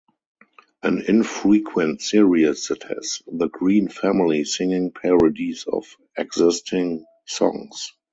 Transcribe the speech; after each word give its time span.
An 0.81 1.03
infrequent 1.07 2.01
series 2.01 2.69
that 2.69 2.81
has 2.81 3.21
the 3.27 3.49
Green 3.49 3.87
family 3.87 4.45
singing 4.45 4.89
parodies 4.91 5.65
of 5.71 5.95
existing 6.17 7.05
songs. 7.27 7.93